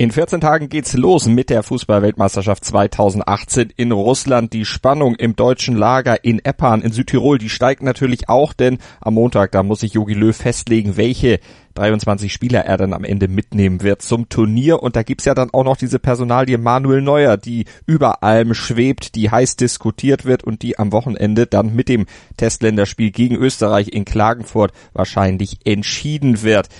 [0.00, 4.54] In 14 Tagen geht's los mit der Fußballweltmeisterschaft 2018 in Russland.
[4.54, 9.12] Die Spannung im deutschen Lager in Eppan in Südtirol, die steigt natürlich auch, denn am
[9.12, 11.38] Montag, da muss sich Jogi Löw festlegen, welche
[11.74, 14.82] 23 Spieler er dann am Ende mitnehmen wird zum Turnier.
[14.82, 19.14] Und da gibt's ja dann auch noch diese Personalie Manuel Neuer, die über allem schwebt,
[19.16, 22.06] die heiß diskutiert wird und die am Wochenende dann mit dem
[22.38, 26.70] Testländerspiel gegen Österreich in Klagenfurt wahrscheinlich entschieden wird.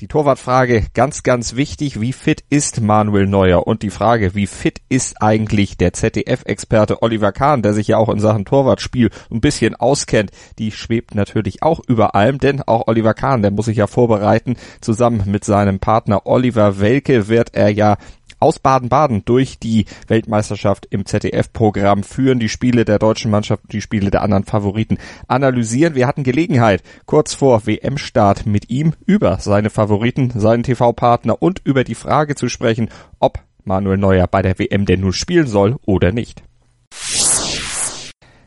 [0.00, 2.00] Die Torwartfrage ganz, ganz wichtig.
[2.00, 3.66] Wie fit ist Manuel Neuer?
[3.66, 8.08] Und die Frage, wie fit ist eigentlich der ZDF-Experte Oliver Kahn, der sich ja auch
[8.08, 10.30] in Sachen Torwartspiel ein bisschen auskennt,
[10.60, 14.54] die schwebt natürlich auch über allem, denn auch Oliver Kahn, der muss sich ja vorbereiten.
[14.80, 17.96] Zusammen mit seinem Partner Oliver Welke wird er ja
[18.40, 24.10] aus Baden-Baden durch die Weltmeisterschaft im ZDF-Programm führen, die Spiele der deutschen Mannschaft, die Spiele
[24.10, 25.94] der anderen Favoriten analysieren.
[25.94, 31.84] Wir hatten Gelegenheit, kurz vor WM-Start mit ihm über seine Favoriten, seinen TV-Partner und über
[31.84, 36.12] die Frage zu sprechen, ob Manuel Neuer bei der WM denn nun spielen soll oder
[36.12, 36.42] nicht.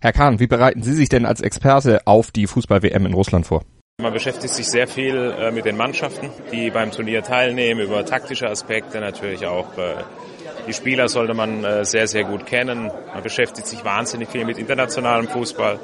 [0.00, 3.64] Herr Kahn, wie bereiten Sie sich denn als Experte auf die Fußball-WM in Russland vor?
[4.00, 8.48] Man beschäftigt sich sehr viel äh, mit den Mannschaften, die beim Turnier teilnehmen, über taktische
[8.48, 9.76] Aspekte natürlich auch.
[9.76, 10.02] Äh,
[10.66, 12.90] die Spieler sollte man äh, sehr, sehr gut kennen.
[13.12, 15.78] Man beschäftigt sich wahnsinnig viel mit internationalem Fußball,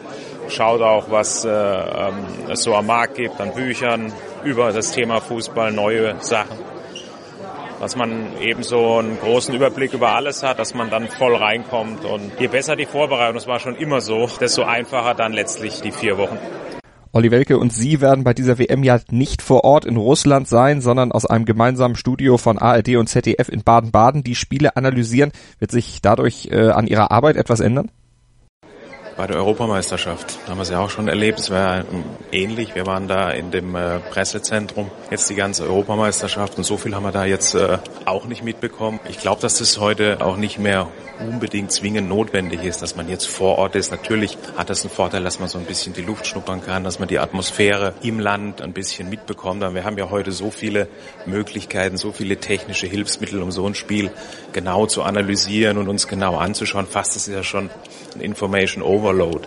[0.48, 2.14] schaut auch, was äh, ähm,
[2.48, 4.12] es so am Markt gibt an Büchern
[4.44, 6.58] über das Thema Fußball, neue Sachen.
[7.80, 12.04] Dass man eben so einen großen Überblick über alles hat, dass man dann voll reinkommt.
[12.06, 15.92] Und je besser die Vorbereitung, das war schon immer so, desto einfacher dann letztlich die
[15.92, 16.38] vier Wochen.
[17.16, 20.82] Olli Welke und Sie werden bei dieser WM ja nicht vor Ort in Russland sein,
[20.82, 25.32] sondern aus einem gemeinsamen Studio von ARD und ZDF in Baden-Baden die Spiele analysieren.
[25.58, 27.90] Wird sich dadurch äh, an Ihrer Arbeit etwas ändern?
[29.16, 30.38] Bei der Europameisterschaft.
[30.44, 31.38] Da haben wir es ja auch schon erlebt.
[31.38, 31.84] Es war
[32.32, 32.74] ähnlich.
[32.74, 37.04] Wir waren da in dem äh, Pressezentrum jetzt die ganze Europameisterschaft und so viel haben
[37.04, 39.00] wir da jetzt äh, auch nicht mitbekommen.
[39.08, 43.26] Ich glaube, dass das heute auch nicht mehr unbedingt zwingend notwendig ist, dass man jetzt
[43.26, 43.90] vor Ort ist.
[43.90, 46.98] Natürlich hat das einen Vorteil, dass man so ein bisschen die Luft schnuppern kann, dass
[46.98, 49.62] man die Atmosphäre im Land ein bisschen mitbekommt.
[49.62, 50.88] Aber wir haben ja heute so viele
[51.24, 54.10] Möglichkeiten, so viele technische Hilfsmittel, um so ein Spiel
[54.52, 56.86] genau zu analysieren und uns genau anzuschauen.
[56.86, 57.70] Fast ist ja schon
[58.14, 59.46] ein Information Over Overload.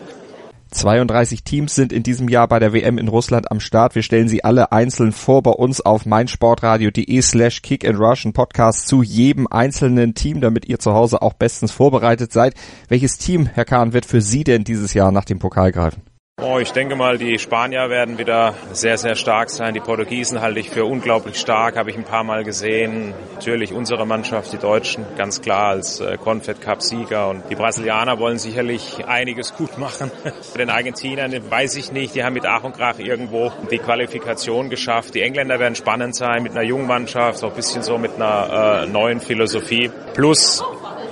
[0.72, 3.94] 32 Teams sind in diesem Jahr bei der WM in Russland am Start.
[3.94, 8.88] Wir stellen sie alle einzeln vor bei uns auf meinsportradio.de slash kick and rush Podcast
[8.88, 12.53] zu jedem einzelnen Team, damit ihr zu Hause auch bestens vorbereitet seid.
[12.88, 16.03] Welches Team, Herr Kahn, wird für Sie denn dieses Jahr nach dem Pokal greifen?
[16.42, 19.74] Oh, ich denke mal, die Spanier werden wieder sehr, sehr stark sein.
[19.74, 23.14] Die Portugiesen halte ich für unglaublich stark, habe ich ein paar Mal gesehen.
[23.34, 27.28] Natürlich unsere Mannschaft, die Deutschen, ganz klar als äh, Confed Cup Sieger.
[27.28, 30.12] Und die Brasilianer wollen sicherlich einiges gut machen.
[30.54, 34.70] Bei den Argentinern weiß ich nicht, die haben mit Ach und Krach irgendwo die Qualifikation
[34.70, 35.16] geschafft.
[35.16, 38.84] Die Engländer werden spannend sein mit einer jungen Mannschaft, auch ein bisschen so mit einer
[38.84, 39.92] äh, neuen Philosophie.
[40.14, 40.64] Plus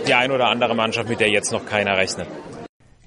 [0.07, 2.27] die ein oder andere Mannschaft, mit der jetzt noch keiner rechnet.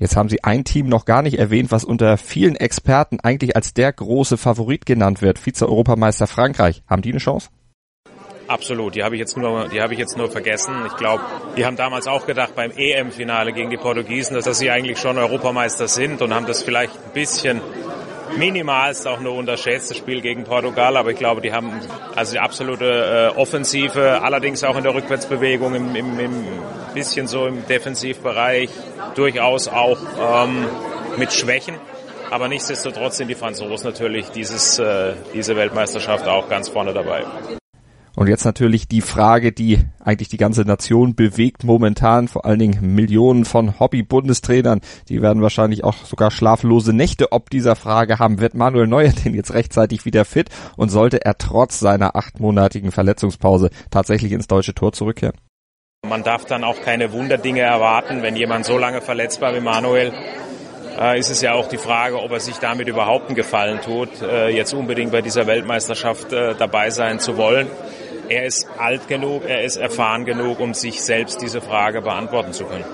[0.00, 3.74] Jetzt haben Sie ein Team noch gar nicht erwähnt, was unter vielen Experten eigentlich als
[3.74, 5.38] der große Favorit genannt wird.
[5.38, 6.82] Vize-Europameister Frankreich.
[6.88, 7.50] Haben die eine Chance?
[8.48, 10.72] Absolut, die habe ich jetzt nur, die habe ich jetzt nur vergessen.
[10.86, 11.22] Ich glaube,
[11.56, 15.86] die haben damals auch gedacht beim EM-Finale gegen die Portugiesen, dass sie eigentlich schon Europameister
[15.86, 17.60] sind und haben das vielleicht ein bisschen
[18.38, 20.96] minimalst auch nur unterschätzt, das Spiel gegen Portugal.
[20.96, 21.72] Aber ich glaube, die haben
[22.16, 26.44] also die absolute äh, Offensive, allerdings auch in der Rückwärtsbewegung, im, im, im
[26.94, 28.70] bisschen so im Defensivbereich,
[29.14, 30.66] durchaus auch ähm,
[31.18, 31.76] mit Schwächen.
[32.30, 37.24] Aber nichtsdestotrotz sind die Franzosen natürlich dieses, äh, diese Weltmeisterschaft auch ganz vorne dabei.
[38.16, 42.94] Und jetzt natürlich die Frage, die eigentlich die ganze Nation bewegt momentan, vor allen Dingen
[42.94, 48.40] Millionen von Hobby-Bundestrainern, die werden wahrscheinlich auch sogar schlaflose Nächte ob dieser Frage haben.
[48.40, 53.70] Wird Manuel Neuer denn jetzt rechtzeitig wieder fit und sollte er trotz seiner achtmonatigen Verletzungspause
[53.90, 55.36] tatsächlich ins deutsche Tor zurückkehren?
[56.08, 60.12] Man darf dann auch keine Wunderdinge erwarten, wenn jemand so lange verletzt war wie Manuel
[60.98, 64.22] äh, ist es ja auch die Frage, ob er sich damit überhaupt einen Gefallen tut,
[64.22, 67.68] äh, jetzt unbedingt bei dieser Weltmeisterschaft äh, dabei sein zu wollen.
[68.28, 72.64] Er ist alt genug, er ist erfahren genug, um sich selbst diese Frage beantworten zu
[72.64, 72.84] können.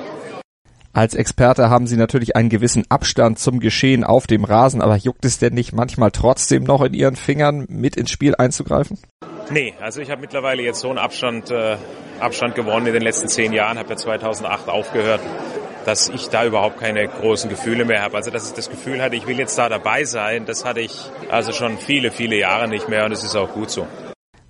[0.92, 5.26] Als Experte haben Sie natürlich einen gewissen Abstand zum Geschehen auf dem Rasen, aber juckt
[5.26, 8.98] es denn nicht manchmal trotzdem noch in Ihren Fingern mit ins Spiel einzugreifen?
[9.50, 11.76] Nee, also ich habe mittlerweile jetzt so einen Abstand, äh,
[12.20, 15.20] Abstand gewonnen in den letzten zehn Jahren, habe ja 2008 aufgehört,
[15.84, 18.16] dass ich da überhaupt keine großen Gefühle mehr habe.
[18.16, 20.98] Also dass ich das Gefühl hatte, ich will jetzt da dabei sein, das hatte ich
[21.30, 23.86] also schon viele, viele Jahre nicht mehr und es ist auch gut so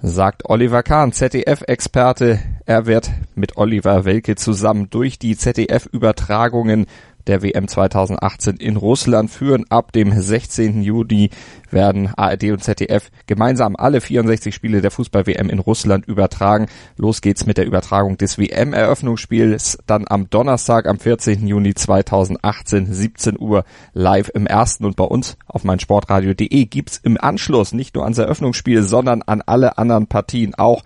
[0.03, 6.87] sagt Oliver Kahn, ZDF-Experte Er wird mit Oliver Welke zusammen durch die ZDF-Übertragungen
[7.27, 9.65] der WM 2018 in Russland führen.
[9.69, 10.83] Ab dem 16.
[10.83, 11.31] Juni
[11.71, 16.67] werden ARD und ZDF gemeinsam alle 64 Spiele der Fußball-WM in Russland übertragen.
[16.97, 21.47] Los geht's mit der Übertragung des WM-Eröffnungsspiels dann am Donnerstag, am 14.
[21.47, 27.73] Juni 2018, 17 Uhr live im ersten und bei uns auf meinsportradio.de gibt's im Anschluss
[27.73, 30.83] nicht nur ans Eröffnungsspiel, sondern an alle anderen Partien auch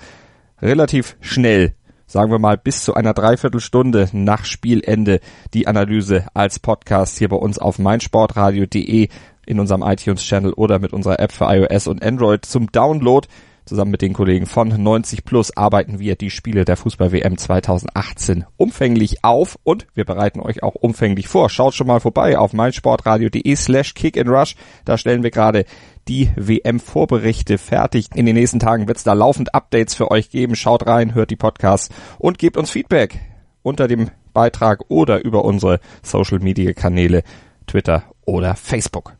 [0.63, 1.75] relativ schnell
[2.11, 5.21] sagen wir mal, bis zu einer Dreiviertelstunde nach Spielende
[5.55, 9.09] die Analyse als Podcast hier bei uns auf meinsportradio.de
[9.47, 13.29] in unserem iTunes-Channel oder mit unserer App für iOS und Android zum Download.
[13.71, 19.23] Zusammen mit den Kollegen von 90 Plus arbeiten wir die Spiele der Fußball-WM 2018 umfänglich
[19.23, 21.49] auf und wir bereiten euch auch umfänglich vor.
[21.51, 24.57] Schaut schon mal vorbei auf meinsportradio.de slash kick and rush.
[24.85, 25.67] Da stellen wir gerade
[26.09, 28.09] die WM-Vorberichte fertig.
[28.13, 30.57] In den nächsten Tagen wird es da laufend Updates für euch geben.
[30.57, 33.21] Schaut rein, hört die Podcasts und gebt uns Feedback
[33.63, 37.23] unter dem Beitrag oder über unsere Social-Media-Kanäle
[37.69, 39.20] Twitter oder Facebook.